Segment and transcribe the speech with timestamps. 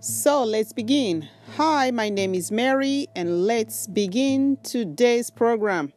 [0.00, 1.28] So let's begin.
[1.56, 5.92] Hi, my name is Mary, and let's begin today's program.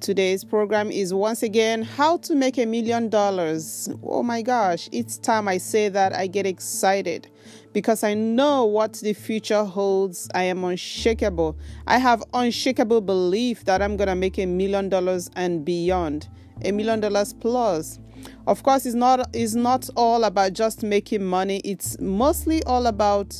[0.00, 3.88] Today's program is once again how to make a million dollars.
[4.02, 7.28] Oh my gosh, each time I say that, I get excited
[7.72, 10.28] because I know what the future holds.
[10.34, 11.56] I am unshakable.
[11.86, 16.28] I have unshakable belief that I'm going to make a million dollars and beyond,
[16.62, 17.98] a million dollars plus.
[18.46, 21.60] Of course, it's not it's not all about just making money.
[21.64, 23.34] It's mostly all about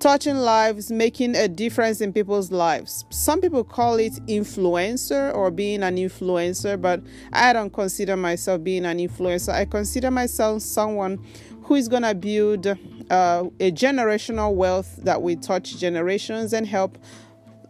[0.00, 3.04] touching lives, making a difference in people's lives.
[3.10, 8.86] Some people call it influencer or being an influencer, but I don't consider myself being
[8.86, 9.52] an influencer.
[9.52, 11.22] I consider myself someone
[11.64, 12.66] who is going to build
[13.10, 16.96] uh, a generational wealth that will touch generations and help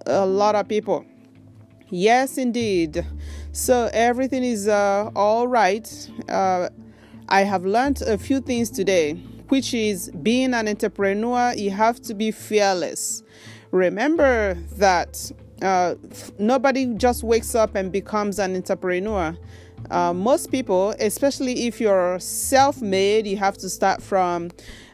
[0.06, 1.04] a lot of people.
[1.88, 3.04] Yes, indeed.
[3.52, 6.10] So everything is uh, all right.
[6.28, 6.68] Uh,
[7.28, 9.14] I have learned a few things today,
[9.48, 13.22] which is being an entrepreneur, you have to be fearless.
[13.72, 15.94] Remember that uh,
[16.38, 19.36] nobody just wakes up and becomes an entrepreneur.
[19.90, 24.50] Uh, most people, especially if you're self made, you have to start from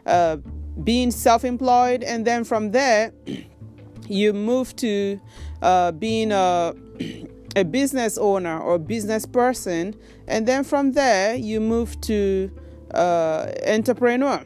[0.06, 0.36] uh,
[0.84, 3.12] being self employed, and then from there,
[4.08, 5.20] you move to
[5.62, 6.74] uh, being a
[7.56, 9.94] a business owner or business person,
[10.28, 12.50] and then from there you move to
[12.94, 14.44] uh, entrepreneur.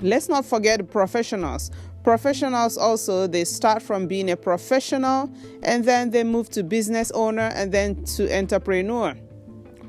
[0.00, 1.72] Let's not forget professionals.
[2.04, 5.30] Professionals also they start from being a professional
[5.62, 9.14] and then they move to business owner and then to entrepreneur.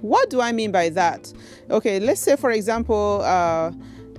[0.01, 1.31] What do I mean by that?
[1.69, 3.21] Okay, let's say for example.
[3.23, 3.71] Uh,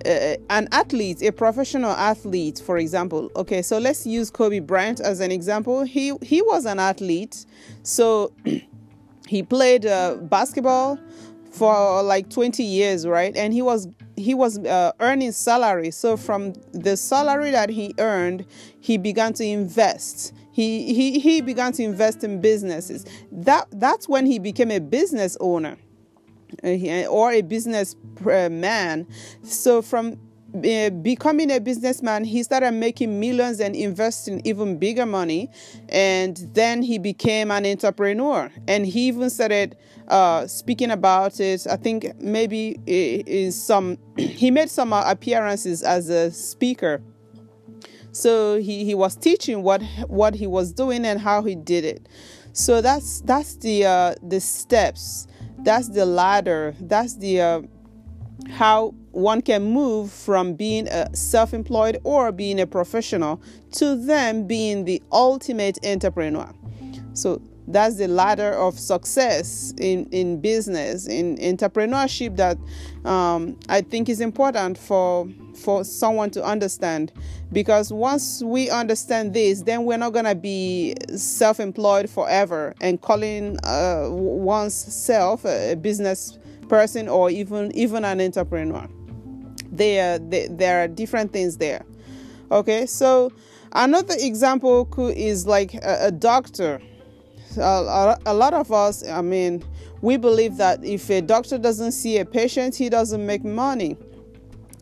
[0.06, 3.30] uh, an athlete, a professional athlete, for example.
[3.36, 5.82] Okay, so let's use Kobe Bryant as an example.
[5.82, 7.44] He he was an athlete,
[7.82, 8.32] so
[9.28, 10.98] he played uh, basketball
[11.50, 13.36] for like 20 years, right?
[13.36, 15.90] And he was he was uh, earning salary.
[15.90, 18.46] So from the salary that he earned,
[18.80, 20.32] he began to invest.
[20.52, 23.04] He he began to invest in businesses.
[23.30, 25.76] That that's when he became a business owner
[26.64, 27.96] uh, or a business
[28.26, 29.06] uh, man.
[29.42, 30.18] So from
[30.54, 35.48] uh, becoming a businessman, he started making millions and investing even bigger money.
[35.88, 38.50] And then he became an entrepreneur.
[38.66, 39.76] And he even started
[40.08, 41.66] uh, speaking about it.
[41.68, 47.02] I think maybe in some, he made some appearances as a speaker.
[48.12, 52.08] So he, he was teaching what what he was doing and how he did it.
[52.52, 55.26] So that's that's the uh, the steps.
[55.58, 56.74] That's the ladder.
[56.80, 57.62] That's the uh,
[58.50, 64.84] how one can move from being a self-employed or being a professional to them being
[64.84, 66.52] the ultimate entrepreneur.
[67.12, 67.42] So
[67.72, 72.58] that's the ladder of success in, in business in entrepreneurship that
[73.04, 75.28] um, i think is important for
[75.60, 77.12] for someone to understand.
[77.52, 82.74] Because once we understand this then we're not going to be self-employed forever.
[82.80, 86.38] And calling uh, one's self a business
[86.68, 88.88] person or even even an entrepreneur.
[89.70, 91.84] There there are different things there.
[92.50, 93.32] Okay so
[93.72, 96.80] another example is like a, a doctor
[97.58, 99.62] a, a lot of us i mean
[100.02, 103.96] we believe that if a doctor doesn't see a patient he doesn't make money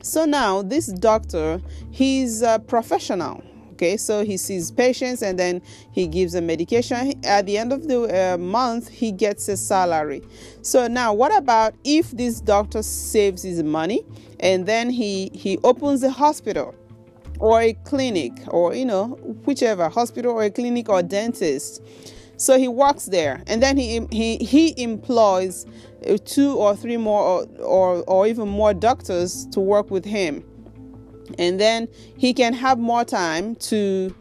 [0.02, 3.42] so now this doctor, he's a professional.
[3.72, 5.62] Okay, so he sees patients and then
[5.92, 7.12] he gives a medication.
[7.24, 10.22] At the end of the uh, month, he gets a salary.
[10.62, 14.04] So now, what about if this doctor saves his money
[14.40, 16.74] and then he he opens a hospital?
[17.40, 19.10] or a clinic or you know
[19.44, 21.80] whichever hospital or a clinic or dentist
[22.38, 25.66] so he works there and then he he he employs
[26.08, 30.42] uh, two or three more or, or, or even more doctors to work with him
[31.38, 34.14] and then he can have more time to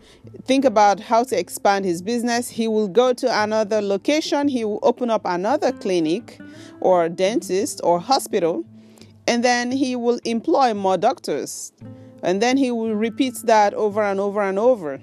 [0.44, 2.50] think about how to expand his business.
[2.50, 6.40] He will go to another location, he will open up another clinic
[6.82, 8.66] or dentist or hospital,
[9.28, 11.72] and then he will employ more doctors.
[12.24, 15.00] And then he will repeat that over and over and over.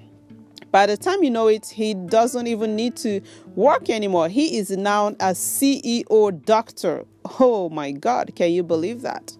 [0.75, 3.21] By the time you know it, he doesn't even need to
[3.55, 4.27] work anymore.
[4.27, 7.05] He is now a CEO doctor.
[7.39, 9.37] Oh my God, can you believe that?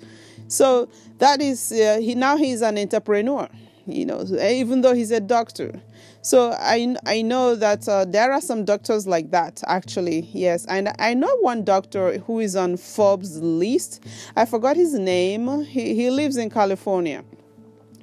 [0.47, 0.87] So
[1.17, 3.49] that is uh, he now he's an entrepreneur.
[3.85, 5.81] You know, even though he's a doctor.
[6.21, 10.29] So I I know that uh, there are some doctors like that actually.
[10.31, 14.01] Yes, and I know one doctor who is on Forbes list.
[14.37, 15.65] I forgot his name.
[15.65, 17.25] He he lives in California.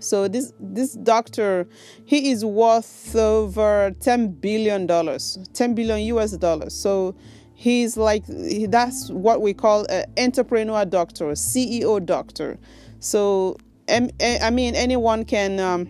[0.02, 1.66] So this this doctor,
[2.04, 6.74] he is worth over ten billion dollars, ten billion US dollars.
[6.74, 7.14] So
[7.54, 8.24] he's like
[8.68, 12.58] that's what we call an entrepreneur doctor, CEO doctor.
[13.00, 13.56] So
[13.88, 15.88] I mean, anyone can um,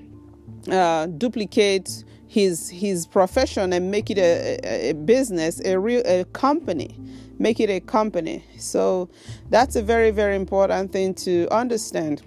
[0.71, 6.99] uh, duplicate his his profession and make it a, a business, a real a company,
[7.39, 8.45] make it a company.
[8.59, 9.11] So
[9.51, 12.23] that's a very very important thing to understand.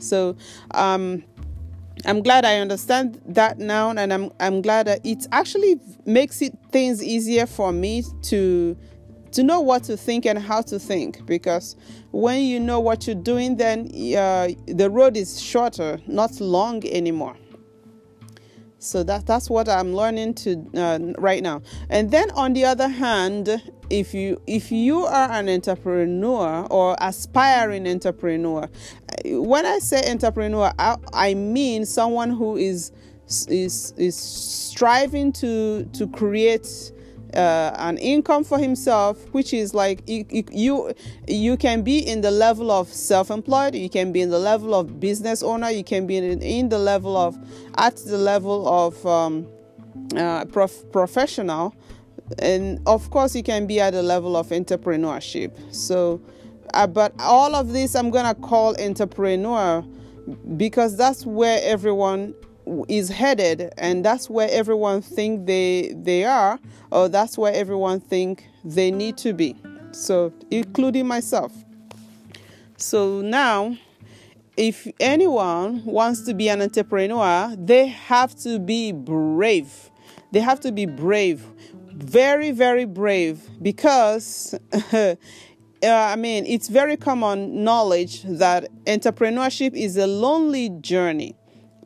[0.00, 0.36] So
[0.72, 1.24] um,
[2.04, 6.56] I'm glad I understand that now, and I'm I'm glad that it actually makes it
[6.70, 8.76] things easier for me to
[9.32, 11.26] to know what to think and how to think.
[11.26, 11.76] Because
[12.10, 17.36] when you know what you're doing then uh, the road is shorter not long anymore.
[18.80, 21.62] So that that's what i'm learning to uh, right now.
[21.90, 23.60] And then on the other hand
[23.90, 28.68] if you if you are an entrepreneur or aspiring entrepreneur
[29.24, 32.92] when i say entrepreneur i, I mean someone who is
[33.48, 36.92] is is striving to to create
[37.34, 40.92] uh, an income for himself, which is like you, you
[41.26, 44.98] you can be in the level of self-employed, you can be in the level of
[44.98, 47.36] business owner, you can be in, in the level of
[47.76, 49.46] at the level of um,
[50.16, 51.74] uh, prof- professional,
[52.38, 55.52] and of course you can be at the level of entrepreneurship.
[55.74, 56.20] So,
[56.74, 59.84] uh, but all of this I'm gonna call entrepreneur
[60.56, 62.34] because that's where everyone
[62.88, 66.58] is headed and that's where everyone think they they are
[66.90, 69.56] or that's where everyone think they need to be.
[69.92, 71.52] So including myself.
[72.76, 73.76] So now
[74.56, 79.90] if anyone wants to be an entrepreneur they have to be brave.
[80.32, 81.44] They have to be brave.
[81.92, 84.54] Very very brave because
[85.82, 91.36] uh, I mean, it's very common knowledge that entrepreneurship is a lonely journey.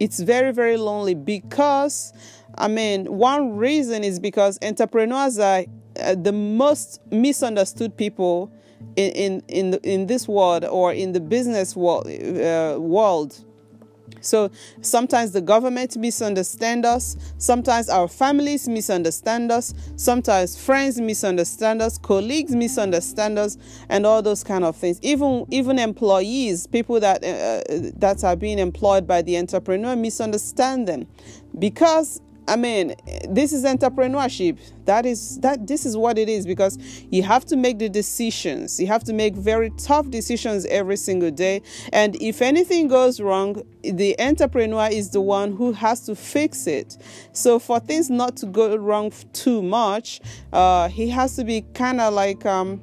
[0.00, 2.12] It's very very lonely because
[2.58, 5.64] i mean one reason is because entrepreneurs are
[6.00, 8.50] uh, the most misunderstood people
[8.96, 13.44] in in in, the, in this world or in the business world, uh, world
[14.22, 21.98] so sometimes the government misunderstand us, sometimes our families misunderstand us, sometimes friends misunderstand us,
[21.98, 23.58] colleagues misunderstand us,
[23.88, 24.98] and all those kind of things.
[25.02, 31.06] Even even employees, people that uh, that are being employed by the entrepreneur misunderstand them.
[31.58, 32.94] Because I mean,
[33.28, 34.58] this is entrepreneurship.
[34.84, 36.76] That is that this is what it is because
[37.10, 38.80] you have to make the decisions.
[38.80, 41.62] You have to make very tough decisions every single day.
[41.92, 46.98] And if anything goes wrong, the entrepreneur is the one who has to fix it.
[47.32, 50.20] So for things not to go wrong too much,
[50.52, 52.82] uh, he has to be kind of like um,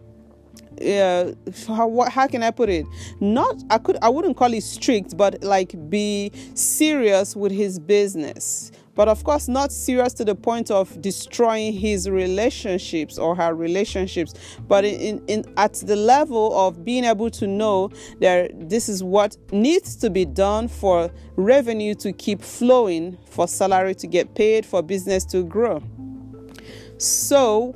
[1.67, 2.85] how, how can I put it?
[3.19, 8.71] Not I could I wouldn't call it strict, but like be serious with his business
[8.99, 14.33] but of course not serious to the point of destroying his relationships or her relationships.
[14.67, 19.37] But in, in at the level of being able to know that this is what
[19.53, 24.81] needs to be done for revenue to keep flowing for salary to get paid for
[24.81, 25.81] business to grow.
[26.97, 27.73] So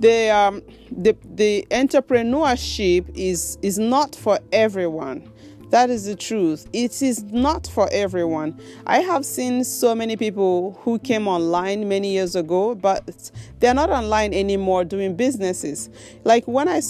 [0.00, 5.31] the um, the the entrepreneurship is is not for everyone
[5.72, 6.68] that is the truth.
[6.74, 8.60] It is not for everyone.
[8.86, 13.88] I have seen so many people who came online many years ago, but they're not
[13.88, 15.88] online anymore doing businesses.
[16.24, 16.82] Like when I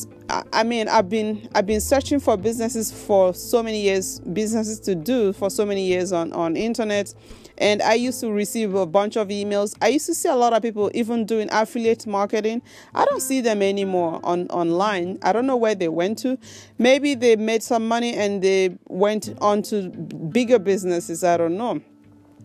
[0.52, 4.96] I mean, I've been I've been searching for businesses for so many years, businesses to
[4.96, 7.14] do for so many years on on internet
[7.58, 9.76] and I used to receive a bunch of emails.
[9.80, 12.62] I used to see a lot of people even doing affiliate marketing.
[12.94, 15.18] I don't see them anymore on online.
[15.22, 16.38] I don't know where they went to.
[16.78, 21.24] Maybe they made some money and they went on to bigger businesses.
[21.24, 21.80] I don't know.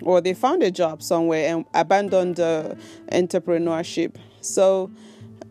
[0.04, 2.76] Or they found a job somewhere and abandoned uh,
[3.12, 4.16] entrepreneurship.
[4.42, 4.92] So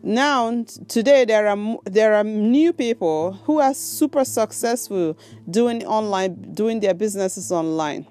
[0.03, 5.17] now today there are there are new people who are super successful
[5.49, 8.05] doing online doing their businesses online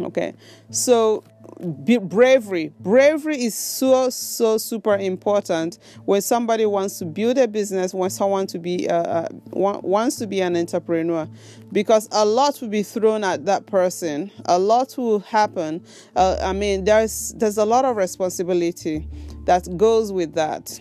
[0.00, 0.34] Okay,
[0.70, 1.22] so
[1.60, 2.72] bravery.
[2.80, 8.46] Bravery is so so super important when somebody wants to build a business when someone
[8.48, 11.28] to be uh, uh, wants to be an entrepreneur
[11.72, 14.30] because a lot will be thrown at that person.
[14.46, 15.84] A lot will happen.
[16.16, 19.06] Uh, i mean there's there's a lot of responsibility
[19.44, 20.78] that goes with that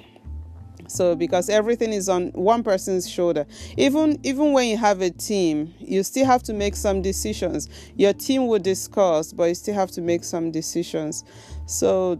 [0.88, 3.46] so because everything is on one person's shoulder.
[3.78, 7.70] Even even when you have a team you still have to make some decisions.
[7.96, 11.24] Your team will discuss but you still have to make some decisions.
[11.66, 12.20] So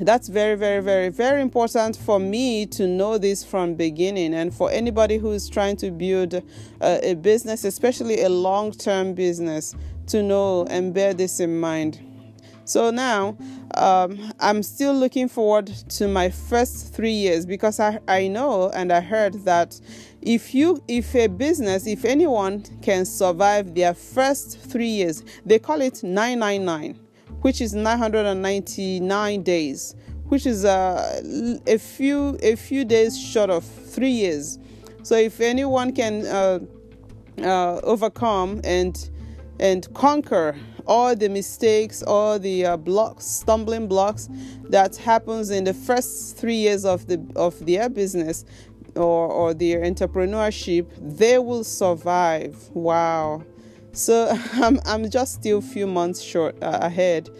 [0.00, 4.34] that's very very very very important for me to know this from beginning.
[4.34, 9.74] And for anybody who is trying to build a, a business especially a long-term business
[10.08, 12.05] to know and bear this in mind
[12.66, 13.36] so now
[13.74, 18.92] um, I'm still looking forward to my first three years because I, I know and
[18.92, 19.80] I heard that
[20.20, 25.80] if you if a business if anyone can survive their first three years they call
[25.80, 27.00] it 999
[27.40, 29.94] which is 999 days
[30.28, 31.20] which is uh,
[31.66, 34.58] a few a few days short of three years.
[35.02, 36.58] So if anyone can uh,
[37.38, 39.10] uh, overcome and
[39.60, 44.28] and conquer all the mistakes all the uh, blocks stumbling blocks
[44.68, 48.44] that happens in the first three years of the of their business
[48.96, 52.56] or, or their entrepreneurship, they will survive.
[52.72, 53.44] Wow.
[53.92, 57.30] So I'm, I'm just still a few months short uh, ahead.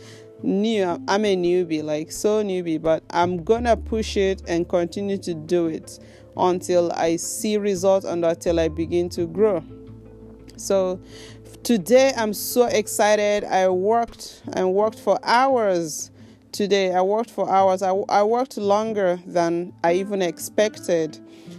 [0.42, 5.35] New, I'm a newbie, like so newbie, but I'm gonna push it and continue to
[5.35, 5.99] do it
[6.37, 9.64] until I see results and until I begin to grow.
[10.56, 11.00] So
[11.66, 13.42] today I'm so excited.
[13.42, 16.12] I worked and worked for hours
[16.52, 16.94] today.
[16.94, 17.82] I worked for hours.
[17.82, 21.18] I, I worked longer than I even expected.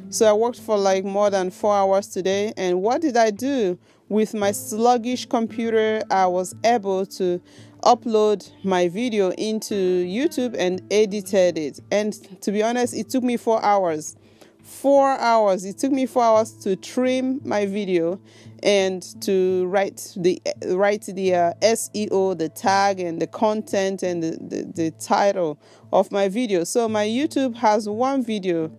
[0.09, 2.53] So I worked for like more than four hours today.
[2.55, 3.77] And what did I do?
[4.07, 7.41] With my sluggish computer, I was able to
[7.83, 11.81] upload my video into YouTube and edited it.
[11.91, 14.15] And to be honest, it took me four hours.
[14.63, 15.65] Four hours.
[15.65, 18.21] It took me four hours to trim my video
[18.63, 24.31] and to write the write the uh, SEO, the tag, and the content and the,
[24.31, 25.59] the, the title
[25.91, 26.63] of my video.
[26.63, 28.71] So my YouTube has one video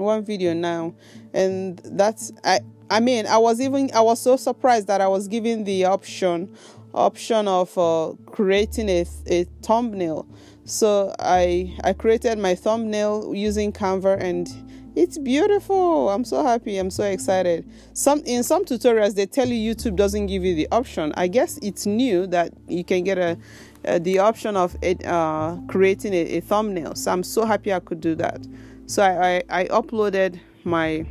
[0.00, 0.94] one video now
[1.32, 2.58] and that's i
[2.90, 6.52] i mean i was even i was so surprised that i was given the option
[6.92, 10.26] option of uh, creating a, a thumbnail
[10.64, 14.48] so i i created my thumbnail using canva and
[14.96, 16.10] it's beautiful.
[16.10, 16.78] I'm so happy.
[16.78, 17.68] I'm so excited.
[17.92, 21.12] Some in some tutorials they tell you youtube doesn't give you the option.
[21.16, 23.38] I guess it's new that you can get a,
[23.84, 26.94] a the option of it, uh, creating a, a thumbnail.
[26.94, 28.46] So i'm so happy i could do that.
[28.86, 31.06] So I, I, I uploaded my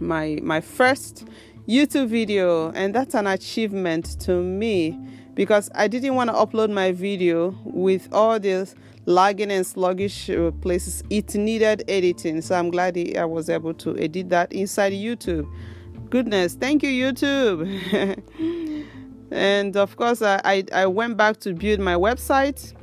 [0.00, 1.26] my my first
[1.68, 4.98] YouTube video and that's an achievement to me
[5.34, 8.74] because I didn't want to upload my video with all these
[9.06, 11.02] lagging and sluggish uh, places.
[11.10, 15.50] It needed editing, so I'm glad I was able to edit that inside YouTube.
[16.10, 18.86] Goodness, thank you, YouTube.
[19.30, 22.74] and of course, I, I, I went back to build my website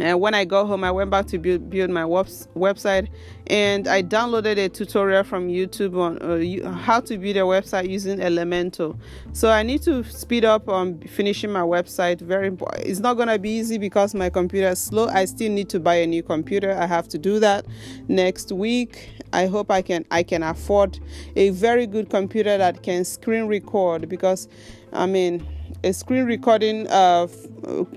[0.00, 3.08] and when I got home, I went back to build, build my website
[3.48, 8.18] and I downloaded a tutorial from YouTube on uh, how to build a website using
[8.18, 8.96] Elementor.
[9.32, 12.20] So I need to speed up on finishing my website.
[12.20, 12.86] Very important.
[12.86, 15.08] It's not going to be easy because my computer is slow.
[15.08, 16.72] I still need to buy a new computer.
[16.72, 17.66] I have to do that
[18.06, 19.10] next week.
[19.32, 20.98] I hope I can I can afford
[21.36, 24.48] a very good computer that can screen record because
[24.92, 25.46] I mean
[25.84, 27.28] a screen recording uh,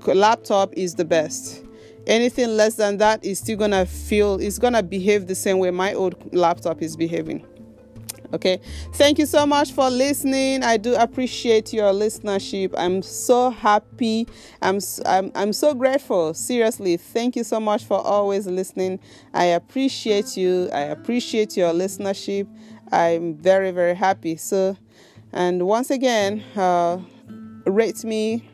[0.06, 1.64] laptop is the best
[2.06, 5.94] anything less than that is still gonna feel it's gonna behave the same way my
[5.94, 7.44] old laptop is behaving.
[8.32, 8.60] Okay?
[8.94, 10.62] Thank you so much for listening.
[10.62, 12.74] I do appreciate your listenership.
[12.76, 14.26] I'm so happy.
[14.62, 16.34] I'm i'm, I'm so grateful.
[16.34, 19.00] Seriously thank you so much for always listening.
[19.34, 20.70] I appreciate you.
[20.72, 22.48] I appreciate your listenership.
[22.90, 24.36] I'm very very happy.
[24.36, 24.76] So
[25.32, 26.98] and once again uh,
[27.66, 28.48] rate me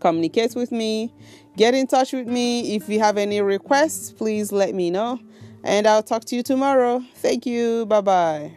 [0.00, 1.12] communicate with me
[1.60, 2.74] Get in touch with me.
[2.74, 5.20] If you have any requests, please let me know.
[5.62, 7.04] And I'll talk to you tomorrow.
[7.16, 7.84] Thank you.
[7.84, 8.52] Bye bye.